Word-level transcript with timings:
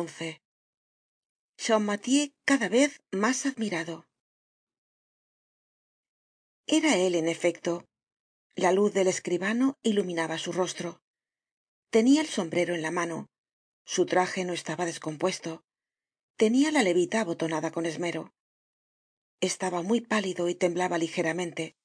once 0.00 0.42
champmathieu 1.56 2.26
cada 2.44 2.68
vez 2.68 2.90
mas 3.22 3.46
admirado. 3.46 3.96
Era 6.66 6.98
él 6.98 7.14
en 7.14 7.26
efecto. 7.36 7.72
La 8.54 8.70
luz 8.72 8.92
del 8.92 9.08
escribano 9.08 9.78
iluminaba 9.82 10.36
su 10.36 10.52
rostro. 10.52 11.00
Tenia 11.88 12.20
el 12.20 12.26
sombrero 12.26 12.74
en 12.74 12.82
la 12.82 12.90
mano. 12.90 13.30
Su 13.86 14.04
traje 14.04 14.44
no 14.44 14.52
estaba 14.52 14.84
descompuesto. 14.84 15.64
Tenia 16.36 16.70
la 16.70 16.82
levita 16.82 17.22
abotonada 17.22 17.70
con 17.70 17.86
esmero 17.86 18.34
estaba 19.40 19.82
muy 19.82 20.00
pálido 20.00 20.48
y 20.48 20.54
temblaba 20.54 20.98
ligeramente. 20.98 21.76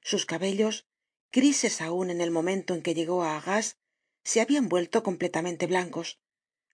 Sus 0.00 0.26
cabellos 0.26 0.86
grises 1.32 1.80
aun 1.80 2.10
en 2.10 2.20
el 2.20 2.30
momento 2.30 2.74
en 2.74 2.82
que 2.82 2.94
llegó 2.94 3.22
á 3.22 3.36
arras 3.36 3.78
se 4.24 4.40
habian 4.40 4.68
vuelto 4.68 5.02
completamente 5.02 5.66
blancos. 5.66 6.20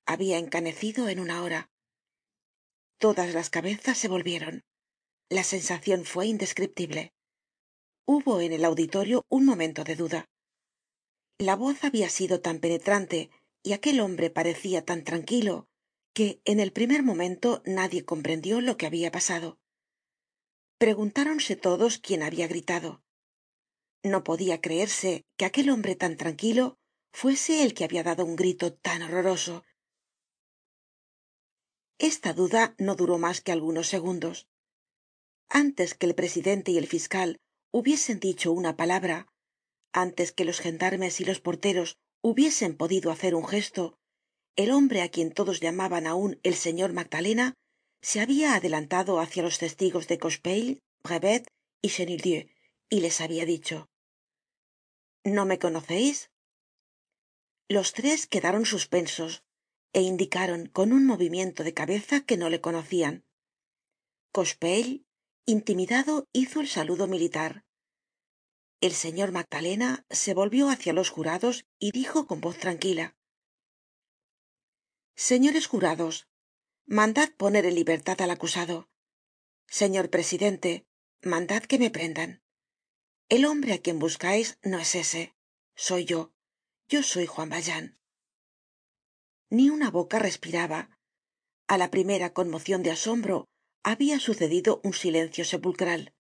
Habia 0.06 0.38
encanecido 0.38 1.08
en 1.08 1.20
una 1.20 1.42
hora. 1.42 1.70
Todas 2.98 3.32
las 3.32 3.48
cabezas 3.50 3.96
se 3.96 4.08
volvieron. 4.08 4.64
La 5.28 5.44
sensacion 5.44 6.04
fue 6.04 6.26
indescriptible. 6.26 7.12
Hubo 8.06 8.40
en 8.40 8.52
el 8.52 8.64
auditorio 8.64 9.24
un 9.28 9.44
momento 9.44 9.84
de 9.84 9.94
duda. 9.94 10.28
La 11.38 11.54
voz 11.54 11.84
habia 11.84 12.08
sido 12.08 12.40
tan 12.40 12.58
penetrante 12.58 13.30
y 13.62 13.72
aquel 13.72 14.00
hombre 14.00 14.30
parecia 14.30 14.84
tan 14.84 15.04
tranquilo 15.04 15.68
que 16.14 16.40
en 16.44 16.58
el 16.58 16.72
primer 16.72 17.02
momento 17.04 17.62
nadie 17.64 18.04
comprendió 18.04 18.60
lo 18.60 18.76
que 18.76 18.86
habia 18.86 19.12
pasado 19.12 19.58
preguntáronse 20.78 21.56
todos 21.56 21.98
quién 21.98 22.22
habia 22.22 22.46
gritado. 22.46 23.02
No 24.02 24.22
podia 24.24 24.60
creerse 24.60 25.24
que 25.36 25.44
aquel 25.44 25.70
hombre 25.70 25.94
tan 25.96 26.16
tranquilo 26.16 26.78
fuese 27.12 27.64
el 27.64 27.74
que 27.74 27.84
habia 27.84 28.04
dado 28.04 28.24
un 28.24 28.36
grito 28.36 28.72
tan 28.72 29.02
horroroso. 29.02 29.64
Esta 31.98 32.32
duda 32.32 32.74
no 32.78 32.94
duró 32.94 33.18
mas 33.18 33.40
que 33.40 33.52
algunos 33.52 33.88
segundos. 33.88 34.46
Antes 35.48 35.94
que 35.94 36.06
el 36.06 36.14
presidente 36.14 36.70
y 36.70 36.78
el 36.78 36.86
fiscal 36.86 37.40
hubiesen 37.72 38.20
dicho 38.20 38.52
una 38.52 38.76
palabra 38.76 39.26
antes 39.92 40.32
que 40.32 40.44
los 40.44 40.60
gendarmes 40.60 41.20
y 41.20 41.24
los 41.24 41.40
porteros 41.40 41.96
hubiesen 42.22 42.76
podido 42.76 43.10
hacer 43.10 43.34
un 43.34 43.46
gesto 43.46 43.98
el 44.56 44.72
hombre 44.72 45.02
á 45.02 45.08
quien 45.08 45.32
todos 45.32 45.60
llamaban 45.60 46.06
aun 46.06 46.40
el 46.42 46.54
señor 46.54 46.92
magdalena 46.92 47.54
se 48.00 48.20
habia 48.20 48.54
adelantado 48.54 49.20
hácia 49.20 49.42
los 49.42 49.58
testigos 49.58 50.08
de 50.08 50.18
cochepaille 50.18 50.78
brevet 51.02 51.44
y 51.82 51.88
chenildieu 51.88 52.48
y 52.88 53.00
les 53.00 53.20
habia 53.20 53.44
dicho 53.44 53.88
no 55.24 55.44
me 55.44 55.58
conoceis 55.58 56.30
los 57.68 57.92
tres 57.92 58.26
quedaron 58.26 58.64
suspensos 58.64 59.32
é 59.98 60.00
indicaron 60.12 60.60
con 60.76 60.88
un 60.96 61.04
movimiento 61.12 61.60
de 61.64 61.76
cabeza 61.80 62.16
que 62.26 62.36
no 62.40 62.48
le 62.52 62.60
conocian 62.66 63.14
cochepaille 64.36 65.04
intimidado 65.46 66.26
hizo 66.32 66.60
el 66.60 66.68
saludo 66.68 67.06
militar. 67.06 67.64
El 68.80 68.92
señor 68.92 69.32
magdalena 69.32 70.04
se 70.10 70.34
volvió 70.34 70.68
hácia 70.68 70.92
los 70.92 71.08
jurados 71.08 71.64
y 71.78 71.90
dijo 71.90 72.26
con 72.26 72.40
voz 72.40 72.58
tranquila 72.58 73.16
señores 75.16 75.66
jurados 75.66 76.28
mandad 76.88 77.30
poner 77.36 77.64
en 77.66 77.76
libertad 77.76 78.20
al 78.20 78.30
acusado. 78.30 78.88
Señor 79.68 80.10
presidente 80.10 80.86
mandad 81.22 81.62
que 81.62 81.78
me 81.78 81.90
prendan. 81.90 82.42
El 83.28 83.44
hombre 83.44 83.74
á 83.74 83.78
quien 83.78 83.98
buscais 83.98 84.58
no 84.62 84.78
es 84.78 84.94
ese 84.94 85.34
soy 85.76 86.04
yo. 86.06 86.32
Yo 86.88 87.02
soy 87.02 87.26
juan 87.26 87.50
valjean 87.50 87.98
ni 89.50 89.70
una 89.70 89.90
boca 89.90 90.18
respiraba. 90.18 90.98
A 91.66 91.78
la 91.78 91.90
primera 91.90 92.32
conmocion 92.32 92.82
de 92.82 92.90
asombro 92.90 93.48
habia 93.82 94.20
sucedido 94.20 94.80
un 94.84 94.92
silencio 94.92 95.44
sepulcral. 95.44 96.14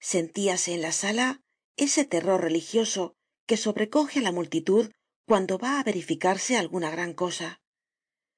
Sentíase 0.00 0.74
en 0.74 0.82
la 0.82 0.92
sala 0.92 1.40
ese 1.76 2.04
terror 2.04 2.40
religioso 2.40 3.14
que 3.46 3.56
sobrecoge 3.56 4.20
á 4.20 4.22
la 4.22 4.32
multitud 4.32 4.92
cuando 5.26 5.58
va 5.58 5.78
á 5.78 5.84
verificarse 5.84 6.56
alguna 6.56 6.90
gran 6.90 7.12
cosa. 7.14 7.60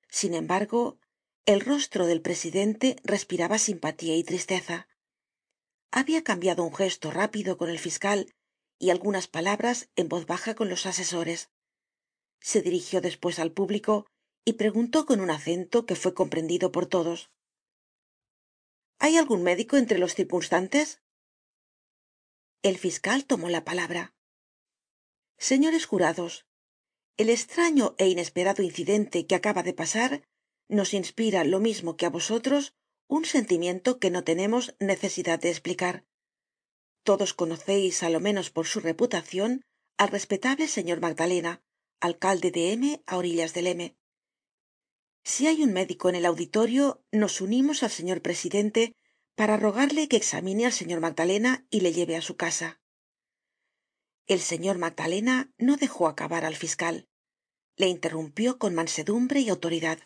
Sin 0.09 0.35
embargo 0.35 0.99
el 1.47 1.61
rostro 1.61 2.07
del 2.07 2.21
presidente 2.21 2.97
respiraba 3.05 3.59
simpatía 3.59 4.17
y 4.17 4.25
tristeza. 4.25 4.89
Habia 5.93 6.25
cambiado 6.25 6.65
un 6.65 6.75
gesto 6.75 7.13
rápido 7.13 7.57
con 7.57 7.71
el 7.71 7.79
fiscal 7.79 8.35
y 8.81 8.91
algunas 8.91 9.29
palabras 9.29 9.89
en 9.95 10.09
voz 10.09 10.27
baja 10.27 10.57
con 10.57 10.69
los 10.69 10.87
asesores. 10.87 11.51
Se 12.41 12.63
dirigió 12.63 13.01
despues 13.01 13.39
al 13.39 13.53
público 13.53 14.07
y 14.45 14.55
preguntó 14.55 15.07
con 15.07 15.21
un 15.21 15.31
acento 15.31 15.87
que 15.87 15.95
fue 15.95 16.15
comprendido 16.15 16.73
por 16.73 16.87
todos. 16.87 17.31
Hay 18.99 19.17
algun 19.17 19.45
médico 19.45 19.77
entre 19.77 19.99
los 19.99 20.15
circunstantes 20.15 21.01
el 22.63 22.79
fiscal 22.79 23.25
tomó 23.25 23.49
la 23.49 23.65
palabra. 23.65 24.15
Señores 25.39 25.87
jurados 25.87 26.45
el 27.17 27.29
estraño 27.31 27.95
é 28.03 28.09
inesperado 28.09 28.63
incidente 28.63 29.27
que 29.27 29.37
acaba 29.37 29.63
de 29.63 29.73
pasar 29.73 30.27
nos 30.69 30.95
inspira 30.95 31.45
lo 31.45 31.61
mismo 31.61 31.97
que 31.97 32.07
á 32.07 32.11
vosotros 32.11 32.75
un 33.09 33.25
sentimiento 33.25 33.99
que 34.01 34.11
no 34.11 34.25
tenemos 34.25 34.75
necesidad 34.81 35.39
de 35.41 35.51
esplicar 35.51 36.05
todos 37.07 37.31
conoceis 37.41 38.03
á 38.03 38.11
lo 38.11 38.21
menos 38.27 38.51
por 38.51 38.67
su 38.67 38.79
reputacion 38.81 39.51
al 39.97 40.09
respetable 40.17 40.67
señor 40.77 40.99
magdalena 41.07 41.53
alcalde 42.09 42.51
de 42.57 42.63
m 42.73 42.85
á 43.07 43.17
orillas 43.17 43.55
del 43.55 43.69
m. 43.69 43.83
Si 45.23 45.47
hay 45.47 45.63
un 45.67 45.73
médico 45.73 46.09
en 46.09 46.17
el 46.17 46.27
auditorio 46.27 46.85
nos 47.13 47.41
unimos 47.41 47.83
al 47.85 47.93
señor 47.99 48.21
presidente 48.27 48.83
para 49.39 49.57
rogarle 49.57 50.09
que 50.09 50.17
examine 50.17 50.67
al 50.67 50.73
señor 50.73 51.01
magdalena 51.01 51.67
y 51.71 51.81
le 51.81 51.93
lleve 51.93 52.17
á 52.17 52.23
su 52.23 52.37
casa. 52.37 52.81
El 54.27 54.41
señor 54.41 54.77
magdalena 54.79 55.53
no 55.59 55.77
dejó 55.77 56.09
acabar 56.09 56.45
al 56.45 56.57
fiscal. 56.57 57.07
Le 57.77 57.87
interrumpió 57.87 58.59
con 58.59 58.75
mansedumbre 58.75 59.41
y 59.41 59.49
autoridad 59.49 59.99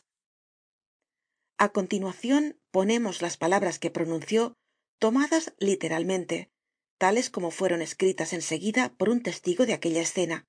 a 1.60 1.68
continuacion 1.68 2.58
ponemos 2.70 3.20
las 3.20 3.36
palabras 3.36 3.78
que 3.78 3.90
pronunció 3.90 4.56
tomadas 4.98 5.52
literalmente 5.58 6.50
tales 6.96 7.28
como 7.28 7.50
fueron 7.50 7.82
escritas 7.82 8.32
en 8.32 8.40
seguida 8.40 8.94
por 8.96 9.10
un 9.10 9.22
testigo 9.22 9.66
de 9.66 9.74
aquella 9.74 10.00
escena 10.00 10.46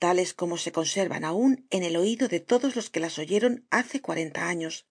tales 0.00 0.34
como 0.34 0.58
se 0.58 0.72
conservan 0.72 1.24
aun 1.24 1.68
en 1.70 1.84
el 1.84 1.96
oido 1.96 2.26
de 2.26 2.40
todos 2.40 2.74
los 2.74 2.90
que 2.90 2.98
las 2.98 3.16
oyeron 3.20 3.66
hace 3.70 4.02
cuarenta 4.02 4.48
años. 4.48 4.88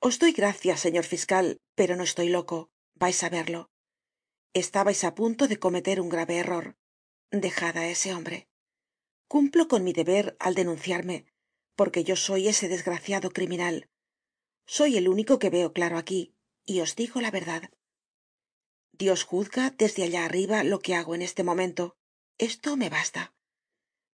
Os 0.00 0.18
doy 0.18 0.32
gracias 0.32 0.80
señor 0.80 1.04
fiscal 1.04 1.60
pero 1.74 1.94
no 1.94 2.04
estoy 2.04 2.30
loco. 2.30 2.70
Vais 2.94 3.22
á 3.22 3.28
verlo. 3.28 3.68
Estabais 4.54 5.04
á 5.04 5.14
punto 5.14 5.46
de 5.46 5.58
cometer 5.58 6.00
un 6.00 6.08
grave 6.08 6.38
error. 6.38 6.66
Dejad 7.30 7.76
á 7.76 7.86
ese 7.86 8.14
hombre. 8.14 8.48
Cumplo 9.28 9.68
con 9.68 9.84
mi 9.84 9.92
deber 9.92 10.36
al 10.40 10.54
denunciarme 10.54 11.26
porque 11.76 12.04
yo 12.04 12.16
soy 12.16 12.48
ese 12.48 12.68
desgraciado 12.68 13.30
criminal. 13.30 13.88
Soy 14.66 14.96
el 14.96 15.08
único 15.08 15.38
que 15.38 15.50
veo 15.50 15.72
claro 15.72 15.98
aquí 15.98 16.34
y 16.64 16.80
os 16.80 16.96
digo 16.96 17.20
la 17.20 17.30
verdad. 17.30 17.70
Dios 18.92 19.24
juzga 19.24 19.70
desde 19.70 20.02
allá 20.02 20.24
arriba 20.24 20.64
lo 20.64 20.80
que 20.80 20.94
hago 20.94 21.14
en 21.14 21.22
este 21.22 21.44
momento. 21.44 21.96
Esto 22.38 22.76
me 22.76 22.88
basta. 22.88 23.34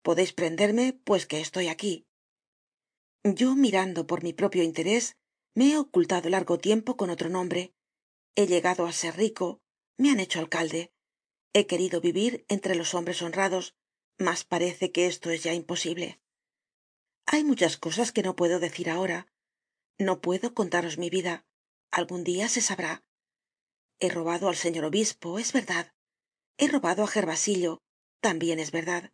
Podeis 0.02 0.32
prenderme 0.32 0.98
pues 1.04 1.26
que 1.26 1.40
estoy 1.40 1.68
aquí. 1.68 2.06
Yo 3.22 3.54
mirando 3.54 4.06
por 4.06 4.22
mi 4.22 4.32
propio 4.32 4.62
interés 4.62 5.16
me 5.54 5.72
he 5.72 5.76
ocultado 5.76 6.30
largo 6.30 6.58
tiempo 6.58 6.96
con 6.96 7.10
otro 7.10 7.28
nombre. 7.28 7.74
He 8.34 8.46
llegado 8.46 8.86
á 8.86 8.92
ser 8.92 9.16
rico 9.16 9.60
me 9.98 10.10
han 10.10 10.20
hecho 10.20 10.40
alcalde. 10.40 10.92
He 11.52 11.66
querido 11.66 12.00
vivir 12.00 12.46
entre 12.48 12.74
los 12.74 12.94
hombres 12.94 13.20
honrados 13.20 13.74
mas 14.16 14.44
parece 14.44 14.92
que 14.92 15.06
esto 15.06 15.30
es 15.30 15.42
ya 15.42 15.52
imposible 15.54 16.20
hay 17.32 17.44
muchas 17.44 17.76
cosas 17.76 18.10
que 18.10 18.24
no 18.24 18.34
puedo 18.34 18.58
decir 18.58 18.90
ahora. 18.90 19.28
No 19.98 20.20
puedo 20.20 20.52
contaros 20.52 20.98
mi 20.98 21.10
vida. 21.10 21.46
Algun 21.92 22.24
dia 22.24 22.48
se 22.48 22.60
sabrá. 22.60 23.04
He 24.00 24.08
robado 24.08 24.48
al 24.48 24.56
señor 24.56 24.84
obispo 24.84 25.38
es 25.38 25.52
verdad. 25.52 25.92
He 26.58 26.66
robado 26.66 27.04
á 27.04 27.06
gervasillo 27.06 27.78
tambien 28.20 28.58
es 28.58 28.72
verdad. 28.72 29.12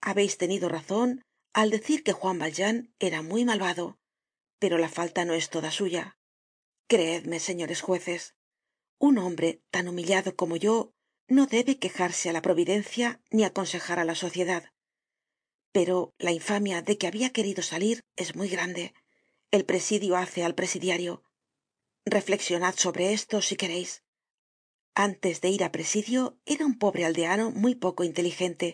Habeis 0.00 0.38
tenido 0.38 0.68
razon 0.68 1.22
al 1.52 1.70
decir 1.70 2.04
que 2.04 2.12
juan 2.12 2.38
valjean 2.38 2.94
era 3.00 3.20
muy 3.22 3.44
malvado 3.44 3.98
pero 4.60 4.78
la 4.78 4.88
falta 4.88 5.24
no 5.24 5.34
es 5.34 5.50
toda 5.50 5.72
suya. 5.72 6.16
Creedme 6.88 7.40
señores 7.40 7.80
jueces 7.80 8.36
un 8.98 9.18
hombre 9.18 9.60
tan 9.72 9.88
humillado 9.88 10.36
como 10.36 10.56
yo 10.56 10.92
no 11.26 11.46
debe 11.46 11.80
quejarse 11.80 12.30
á 12.30 12.32
la 12.32 12.42
providencia 12.42 13.20
ni 13.30 13.42
aconsejar 13.42 13.98
á 13.98 14.04
la 14.04 14.14
sociedad 14.14 14.73
pero 15.76 16.14
la 16.18 16.32
infamia 16.38 16.78
de 16.88 16.96
que 16.98 17.08
habia 17.10 17.34
querido 17.36 17.62
salir 17.62 17.96
es 18.22 18.36
muy 18.38 18.48
grande. 18.48 18.94
El 19.50 19.64
presidio 19.70 20.16
hace 20.16 20.40
al 20.44 20.54
presidiario. 20.54 21.24
Reflexionad 22.06 22.74
sobre 22.76 23.12
esto 23.12 23.42
si 23.42 23.56
quereis 23.56 23.90
antes 25.08 25.40
de 25.42 25.48
ir 25.56 25.62
á 25.66 25.72
presidio 25.76 26.20
era 26.54 26.64
un 26.70 26.76
pobre 26.82 27.02
aldeano 27.04 27.46
muy 27.50 27.74
poco 27.74 28.04
inteligente. 28.10 28.66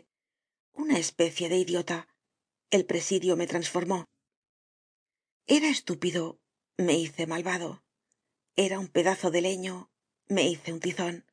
Una 0.83 0.97
especie 1.05 1.49
de 1.49 1.57
idiota. 1.65 1.99
El 2.77 2.85
presidio 2.85 3.33
me 3.37 3.47
trasformó 3.47 4.01
era 5.47 5.69
estúpido. 5.69 6.39
Me 6.77 6.95
hice 6.95 7.27
malvado. 7.27 7.83
Era 8.55 8.79
un 8.79 8.87
pedazo 8.87 9.33
de 9.33 9.41
leño. 9.41 9.91
Me 10.29 10.47
hice 10.47 10.73
un 10.73 10.79
tizon 10.79 11.25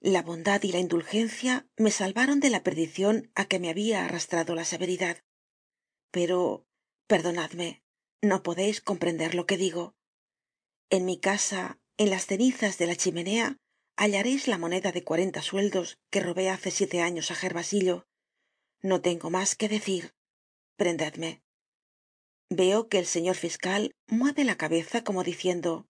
la 0.00 0.22
bondad 0.22 0.62
y 0.62 0.72
la 0.72 0.78
indulgencia 0.78 1.66
me 1.76 1.90
salvaron 1.90 2.40
de 2.40 2.50
la 2.50 2.62
perdicion 2.62 3.30
á 3.34 3.46
que 3.46 3.58
me 3.58 3.70
habia 3.70 4.04
arrastrado 4.04 4.54
la 4.54 4.64
severidad. 4.64 5.18
Pero 6.10 6.66
perdonadme 7.06 7.82
no 8.22 8.42
podeis 8.42 8.80
comprender 8.80 9.34
lo 9.34 9.46
que 9.46 9.56
digo. 9.56 9.94
En 10.90 11.04
mi 11.04 11.18
casa 11.18 11.78
en 11.96 12.10
las 12.10 12.26
cenizas 12.26 12.78
de 12.78 12.86
la 12.86 12.96
chimenea 12.96 13.58
hallareis 13.96 14.48
la 14.48 14.58
moneda 14.58 14.92
de 14.92 15.04
cuarenta 15.04 15.42
sueldos 15.42 15.98
que 16.10 16.20
robé 16.20 16.50
hace 16.50 16.70
siete 16.70 17.00
años 17.00 17.30
á 17.30 17.34
gervasillo 17.34 18.06
no 18.82 19.00
tengo 19.00 19.30
mas 19.30 19.56
que 19.56 19.68
decir. 19.68 20.14
Prendedme. 20.76 21.42
Veo 22.50 22.88
que 22.88 22.98
el 22.98 23.06
señor 23.06 23.34
fiscal 23.34 23.96
mueve 24.06 24.44
la 24.44 24.56
cabeza 24.56 25.02
como 25.02 25.24
diciendo 25.24 25.88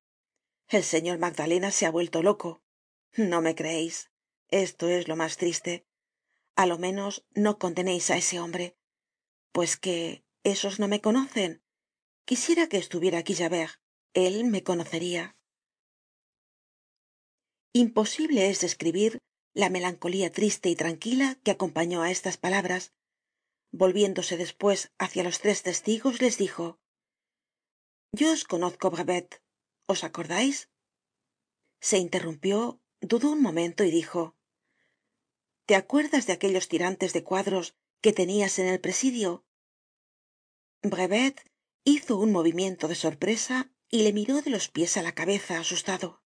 el 0.68 0.82
señor 0.82 1.18
magdalena 1.18 1.70
se 1.70 1.86
ha 1.86 1.90
vuelto 1.90 2.22
loco 2.22 2.62
no 3.16 3.40
me 3.40 3.54
creeis 3.54 4.10
esto 4.48 4.88
es 4.88 5.08
lo 5.08 5.16
mas 5.16 5.36
triste. 5.36 5.86
A 6.54 6.66
lo 6.66 6.78
menos 6.78 7.24
no 7.34 7.58
condeneis 7.58 8.10
á 8.10 8.16
ese 8.16 8.38
hombre. 8.40 8.76
Pues 9.52 9.76
que 9.76 10.24
esos 10.44 10.78
no 10.78 10.86
me 10.88 11.00
conocen. 11.00 11.62
Quisiera 12.24 12.68
que 12.68 12.78
estuviera 12.78 13.18
aquí 13.18 13.34
javert. 13.34 13.80
Él 14.14 14.44
me 14.44 14.62
conoceria 14.62 15.36
imposible 17.72 18.48
es 18.48 18.62
describir 18.62 19.18
la 19.52 19.68
melancolía 19.68 20.32
triste 20.32 20.70
y 20.70 20.76
tranquila 20.76 21.38
que 21.42 21.50
acompañó 21.50 22.02
á 22.02 22.10
estas 22.10 22.38
palabras. 22.38 22.94
Volviéndose 23.70 24.38
despues 24.38 24.92
hácia 24.96 25.22
los 25.22 25.40
tres 25.40 25.62
testigos 25.62 26.22
les 26.22 26.38
dijo 26.38 26.78
yo 28.12 28.32
os 28.32 28.44
conozco 28.44 28.90
brevet. 28.90 29.42
Os 29.86 30.02
acordais 30.02 30.70
se 31.80 31.98
interrumpió 31.98 32.80
dudó 33.00 33.30
un 33.30 33.42
momento 33.42 33.84
y 33.84 33.90
dijo 33.90 34.36
te 35.66 35.74
acuerdas 35.74 36.26
de 36.26 36.32
aquellos 36.32 36.68
tirantes 36.68 37.12
de 37.12 37.24
cuadros 37.24 37.74
que 38.00 38.12
tenias 38.12 38.58
en 38.60 38.66
el 38.66 38.80
presidio 38.80 39.44
brevet 40.82 41.40
hizo 41.84 42.18
un 42.18 42.30
movimiento 42.30 42.86
de 42.86 42.94
sorpresa 42.94 43.70
y 43.88 44.02
le 44.02 44.12
miró 44.12 44.42
de 44.42 44.50
los 44.50 44.68
pies 44.68 44.96
á 44.96 45.02
la 45.02 45.14
cabeza 45.14 45.58
asustado. 45.58 46.22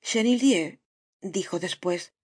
Chenildieu 0.00 0.78
dijo 1.20 1.58
despues 1.58 2.14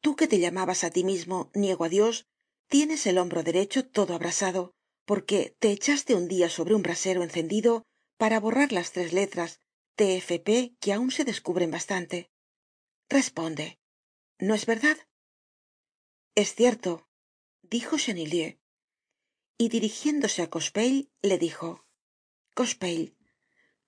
tú 0.00 0.16
que 0.16 0.26
te 0.26 0.38
llamabas 0.38 0.84
á 0.84 0.90
ti 0.90 1.04
mismo 1.04 1.50
niego 1.54 1.84
á 1.84 1.88
dios 1.88 2.26
tienes 2.68 3.06
el 3.06 3.18
hombro 3.18 3.42
derecho 3.42 3.86
todo 3.86 4.14
abrasado 4.14 4.74
porque 5.04 5.54
te 5.58 5.72
echaste 5.72 6.14
un 6.14 6.26
dia 6.28 6.48
sobre 6.48 6.74
un 6.74 6.82
brasero 6.82 7.22
encendido 7.22 7.84
para 8.16 8.40
borrar 8.40 8.72
las 8.72 8.92
tres 8.92 9.12
letras 9.12 9.60
t 9.96 10.16
f 10.16 10.38
p 10.38 10.74
que 10.80 10.92
aun 10.94 11.10
se 11.10 11.24
descubren 11.24 11.70
bastante 11.70 12.31
responde. 13.12 13.78
No 14.38 14.54
es 14.54 14.66
verdad 14.66 14.96
es 16.34 16.54
cierto 16.54 17.06
dijo 17.62 17.98
chenildieu 17.98 18.58
y 19.58 19.68
dirigiéndose 19.68 20.40
á 20.42 20.46
cochepaille 20.54 21.08
le 21.20 21.36
dijo 21.36 21.84
cochepaille 22.54 23.14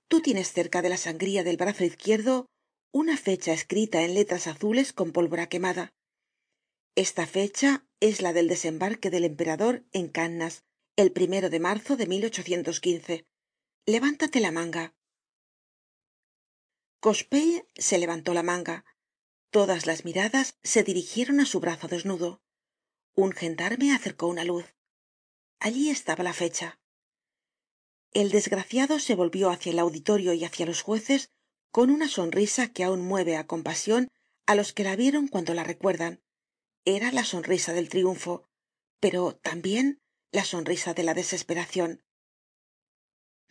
tú 0.08 0.20
tienes 0.20 0.52
cerca 0.52 0.82
de 0.82 0.90
la 0.90 0.98
sangría 0.98 1.42
del 1.42 1.56
brazo 1.56 1.84
izquierdo 1.84 2.46
una 2.92 3.16
fecha 3.16 3.52
escrita 3.54 4.02
en 4.02 4.12
letras 4.14 4.46
azules 4.46 4.92
con 4.92 5.10
pólvora 5.10 5.48
quemada. 5.48 5.94
Esta 6.94 7.26
fecha 7.26 7.70
es 7.98 8.20
la 8.20 8.32
del 8.32 8.46
desembarque 8.46 9.08
del 9.10 9.24
emperador 9.24 9.84
en 9.92 10.08
cannas 10.08 10.62
el 10.96 11.10
primero 11.10 11.48
de 11.50 11.60
marzo 11.60 11.96
de 11.96 12.06
levántate 13.86 14.40
la 14.40 14.52
manga. 14.52 14.94
Cochepaille 17.00 17.66
se 17.74 17.98
levantó 17.98 18.32
la 18.34 18.42
manga 18.42 18.84
todas 19.54 19.86
las 19.86 20.04
miradas 20.04 20.58
se 20.64 20.82
dirigieron 20.82 21.38
á 21.38 21.46
su 21.46 21.60
brazo 21.60 21.86
desnudo. 21.86 22.42
Un 23.14 23.30
gendarme 23.30 23.94
acercó 23.94 24.26
una 24.26 24.42
luz. 24.42 24.66
Allí 25.60 25.90
estaba 25.90 26.24
la 26.24 26.32
fecha. 26.32 26.80
El 28.12 28.32
desgraciado 28.32 28.98
se 28.98 29.14
volvió 29.14 29.50
hácia 29.50 29.70
el 29.70 29.78
auditorio 29.78 30.32
y 30.32 30.44
hácia 30.44 30.66
los 30.66 30.82
jueces 30.82 31.30
con 31.70 31.90
una 31.90 32.08
sonrisa 32.08 32.72
que 32.72 32.82
aun 32.82 33.02
mueve 33.10 33.36
á 33.36 33.46
compasion 33.46 34.02
á 34.48 34.56
los 34.56 34.72
que 34.72 34.82
la 34.82 34.96
vieron 34.96 35.28
cuando 35.28 35.54
la 35.54 35.62
recuerdan. 35.62 36.20
Era 36.84 37.12
la 37.12 37.24
sonrisa 37.24 37.72
del 37.72 37.88
triunfo 37.88 38.48
pero 39.04 39.36
tambien 39.36 40.00
la 40.32 40.44
sonrisa 40.44 40.94
de 40.94 41.04
la 41.04 41.14
desesperacion 41.14 42.02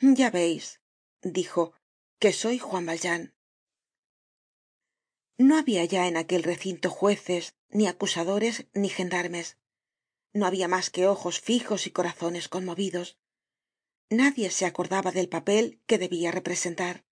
ya 0.01 0.29
veis 0.31 0.81
dijo 1.21 1.73
que 2.19 2.33
soy 2.33 2.57
juan 2.59 2.87
valjean 2.87 3.35
no 5.37 5.57
habia 5.57 5.83
ya 5.85 6.07
en 6.07 6.17
aquel 6.17 6.43
recinto 6.43 6.89
jueces 6.89 7.55
ni 7.69 7.87
acusadores 7.87 8.67
ni 8.73 8.89
gendarmes. 8.89 9.57
No 10.33 10.45
habia 10.45 10.67
mas 10.67 10.89
que 10.89 11.07
ojos 11.07 11.39
fijos 11.39 11.87
y 11.87 11.91
corazones 11.91 12.49
conmovidos. 12.49 13.17
Nadie 14.09 14.51
se 14.51 14.65
acordaba 14.65 15.11
del 15.11 15.29
papel 15.29 15.81
que 15.87 15.97
debia 15.97 16.31
representar. 16.31 17.05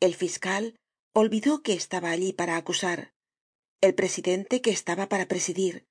El 0.00 0.14
fiscal 0.14 0.78
olvidó 1.14 1.62
que 1.62 1.72
estaba 1.72 2.10
allí 2.10 2.32
para 2.32 2.56
acusar 2.56 3.14
el 3.80 3.94
presidente 3.94 4.60
que 4.60 4.70
estaba 4.70 5.08
para 5.08 5.26
presidir 5.26 5.86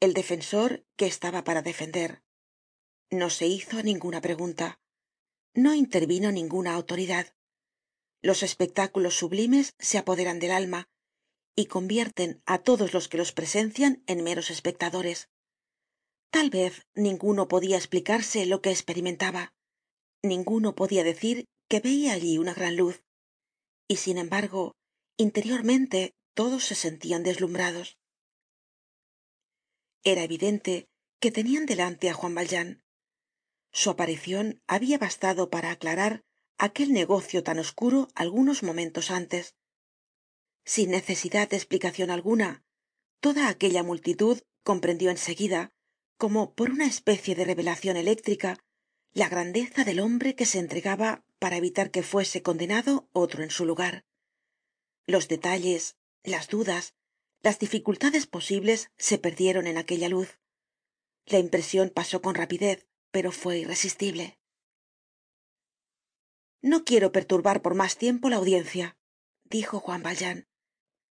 el 0.00 0.14
defensor 0.14 0.86
que 0.96 1.06
estaba 1.06 1.44
para 1.44 1.60
defender. 1.60 2.22
No 3.10 3.28
se 3.28 3.46
hizo 3.46 3.82
ninguna 3.82 4.20
pregunta. 4.20 4.80
No 5.54 5.74
intervino 5.74 6.32
ninguna 6.32 6.74
autoridad 6.74 7.34
los 8.22 8.42
espectáculos 8.42 9.14
sublimes 9.14 9.74
se 9.78 9.98
apoderan 9.98 10.38
del 10.38 10.52
alma 10.52 10.88
y 11.56 11.66
convierten 11.66 12.42
á 12.46 12.58
todos 12.58 12.94
los 12.94 13.08
que 13.08 13.18
los 13.18 13.32
presencian 13.32 14.02
en 14.06 14.22
meros 14.22 14.50
espectadores. 14.50 15.28
Tal 16.30 16.50
vez 16.50 16.86
ninguno 16.94 17.48
podia 17.48 17.76
esplicarse 17.76 18.46
lo 18.46 18.62
que 18.62 18.70
esperimentaba 18.70 19.52
ninguno 20.22 20.74
podia 20.74 21.04
decir 21.04 21.46
que 21.68 21.80
veia 21.80 22.12
allí 22.12 22.38
una 22.38 22.54
gran 22.54 22.76
luz. 22.76 23.02
Y 23.88 23.96
sin 23.96 24.18
embargo 24.18 24.76
interiormente 25.16 26.14
todos 26.34 26.64
se 26.64 26.74
sentian 26.74 27.22
deslumbrados. 27.22 27.98
Era 30.04 30.22
evidente 30.22 30.88
que 31.20 31.30
tenian 31.30 31.66
delante 31.66 32.08
á 32.08 32.14
juan 32.14 32.34
valjean. 32.34 32.82
Su 33.72 33.90
aparicion 33.90 34.62
habia 34.66 34.98
bastado 34.98 35.50
para 35.50 35.70
aclarar 35.70 36.22
aquel 36.60 36.92
negocio 36.92 37.42
tan 37.42 37.58
oscuro 37.58 38.08
algunos 38.14 38.62
momentos 38.62 39.10
antes. 39.10 39.54
Sin 40.62 40.90
necesidad 40.90 41.48
de 41.48 41.56
esplicacion 41.56 42.10
alguna 42.10 42.62
toda 43.20 43.48
aquella 43.48 43.82
multitud 43.82 44.40
comprendió 44.62 45.10
en 45.10 45.16
seguida 45.16 45.72
como 46.18 46.52
por 46.52 46.70
una 46.70 46.86
especie 46.86 47.34
de 47.34 47.46
revelacion 47.46 47.96
eléctrica 47.96 48.58
la 49.12 49.30
grandeza 49.30 49.84
del 49.84 50.00
hombre 50.00 50.34
que 50.34 50.44
se 50.44 50.58
entregaba 50.58 51.24
para 51.38 51.56
evitar 51.56 51.90
que 51.90 52.02
fuese 52.02 52.42
condenado 52.42 53.08
otro 53.12 53.42
en 53.42 53.50
su 53.50 53.64
lugar. 53.64 54.04
Los 55.06 55.28
detalles 55.28 55.96
las 56.24 56.48
dudas 56.48 56.92
las 57.40 57.58
dificultades 57.58 58.26
posibles 58.26 58.90
se 58.98 59.16
perdieron 59.16 59.66
en 59.66 59.78
aquella 59.78 60.10
luz. 60.10 60.38
La 61.24 61.38
impresion 61.38 61.88
pasó 61.88 62.20
con 62.20 62.34
rapidez 62.34 62.86
pero 63.10 63.32
fue 63.32 63.60
irresistible 63.60 64.39
no 66.62 66.84
quiero 66.84 67.12
perturbar 67.12 67.62
por 67.62 67.74
mas 67.74 67.96
tiempo 67.96 68.28
la 68.28 68.36
audiencia 68.36 68.96
dijo 69.50 69.80
juan 69.80 70.02
valjean. 70.02 70.46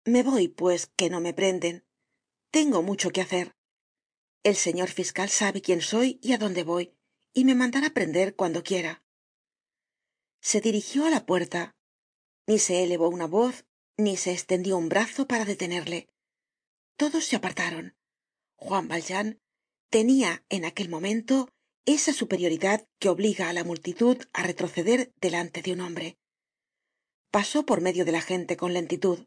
Me 0.05 0.23
voy 0.23 0.47
pues 0.47 0.87
que 0.95 1.09
no 1.09 1.19
me 1.19 1.33
prenden. 1.33 1.85
Tengo 2.51 2.81
mucho 2.81 3.09
que 3.09 3.21
hacer. 3.21 3.55
El 4.43 4.55
señor 4.55 4.89
fiscal 4.89 5.29
sabe 5.29 5.61
quién 5.61 5.81
soy 5.81 6.19
y 6.21 6.31
á 6.33 6.37
dónde 6.37 6.63
voy 6.63 6.93
y 7.33 7.43
me 7.43 7.55
mandará 7.55 7.89
prender 7.89 8.35
cuando 8.35 8.63
quiera. 8.63 9.03
Se 10.39 10.61
dirigió 10.61 11.05
á 11.05 11.09
la 11.09 11.25
puerta. 11.25 11.75
Ni 12.45 12.59
se 12.59 12.83
elevó 12.83 13.09
una 13.09 13.27
voz 13.27 13.65
ni 13.97 14.15
se 14.15 14.31
estendió 14.31 14.77
un 14.77 14.89
brazo 14.89 15.27
para 15.27 15.43
detenerle. 15.43 16.07
Todos 16.95 17.25
se 17.25 17.35
apartaron. 17.35 17.95
Juan 18.55 18.87
valjean 18.87 19.41
tenia 19.89 20.45
en 20.49 20.65
aquel 20.65 20.89
momento 20.89 21.49
esa 21.87 22.13
superioridad 22.13 22.79
que 22.99 23.09
obliga 23.09 23.49
á 23.49 23.53
la 23.53 23.63
multitud 23.63 24.17
á 24.37 24.43
retroceder 24.43 24.99
delante 25.25 25.59
de 25.63 25.71
un 25.75 25.81
hombre. 25.81 26.07
Pasó 27.31 27.65
por 27.65 27.79
medio 27.81 28.03
de 28.05 28.13
la 28.17 28.21
gente 28.21 28.57
con 28.61 28.73
lentitud. 28.73 29.19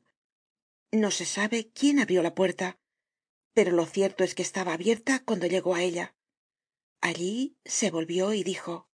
No 0.92 1.10
se 1.10 1.26
sabe 1.36 1.58
quién 1.78 1.98
abrió 1.98 2.22
la 2.22 2.36
puerta 2.36 2.78
pero 3.52 3.72
lo 3.72 3.86
cierto 3.86 4.24
es 4.24 4.34
que 4.34 4.42
estaba 4.42 4.72
abierta 4.72 5.22
cuando 5.24 5.46
llegó 5.46 5.74
á 5.74 5.82
ella. 5.82 6.14
Allí 7.00 7.56
se 7.64 7.90
volvió 7.90 8.32
y 8.32 8.44
dijo 8.44 8.88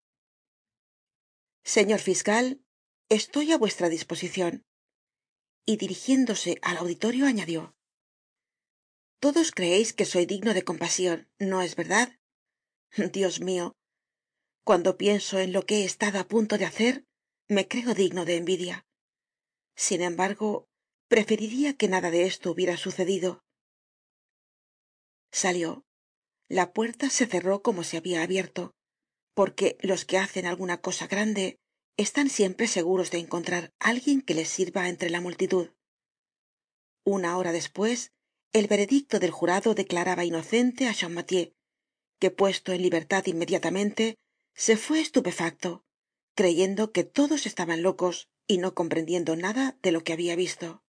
señor 1.62 2.00
fiscal 2.00 2.60
estoy 3.08 3.52
á 3.52 3.58
vuestra 3.58 3.88
disposicion 3.88 4.66
y 5.64 5.78
dirigiéndose 5.78 6.58
al 6.60 6.76
auditorio 6.76 7.26
añadió 7.26 7.74
todos 9.18 9.50
creeis 9.50 9.94
que 9.94 10.04
soy 10.04 10.26
digno 10.26 10.52
de 10.52 10.62
compasion 10.62 11.30
no 11.38 11.62
es 11.62 11.74
verdad 11.74 12.18
dios 12.96 13.40
mio 13.40 13.76
cuando 14.64 14.96
pienso 14.96 15.38
en 15.38 15.52
lo 15.52 15.66
que 15.66 15.82
he 15.82 15.84
estado 15.84 16.18
á 16.18 16.24
punto 16.24 16.56
de 16.58 16.64
hacer 16.64 17.04
me 17.48 17.68
creo 17.68 17.92
digno 17.94 18.24
de 18.24 18.36
envidia. 18.36 18.86
Sin 19.76 20.00
embargo 20.00 20.66
preferiria 21.08 21.76
que 21.76 21.88
nada 21.88 22.10
de 22.10 22.24
esto 22.24 22.50
hubiera 22.50 22.76
sucedido. 22.76 23.44
Salió. 25.30 25.84
La 26.48 26.72
puerta 26.72 27.10
se 27.10 27.26
cerró 27.26 27.62
como 27.62 27.84
se 27.84 27.96
habia 27.96 28.22
abierto 28.22 28.74
porque 29.34 29.76
los 29.80 30.04
que 30.04 30.18
hacen 30.18 30.46
alguna 30.46 30.80
cosa 30.80 31.06
grande 31.08 31.58
están 31.96 32.30
siempre 32.30 32.68
seguros 32.68 33.10
de 33.10 33.18
encontrar 33.18 33.72
alguien 33.78 34.22
que 34.22 34.34
les 34.34 34.48
sirva 34.48 34.88
entre 34.88 35.10
la 35.10 35.20
multitud. 35.20 35.70
Una 37.04 37.36
hora 37.36 37.52
despues 37.52 38.12
el 38.52 38.68
veredicto 38.68 39.18
del 39.18 39.32
jurado 39.32 39.74
declaraba 39.74 40.24
inocente 40.24 40.86
á 40.86 40.94
que 42.24 42.30
puesto 42.30 42.72
en 42.72 42.80
libertad 42.80 43.26
inmediatamente 43.26 44.16
se 44.54 44.78
fue 44.78 44.98
estupefacto 45.02 45.84
creyendo 46.34 46.90
que 46.90 47.04
todos 47.04 47.44
estaban 47.44 47.82
locos 47.82 48.30
y 48.46 48.56
no 48.56 48.74
comprendiendo 48.74 49.36
nada 49.36 49.76
de 49.82 49.92
lo 49.92 50.04
que 50.04 50.14
habia 50.14 50.34
visto 50.34 50.82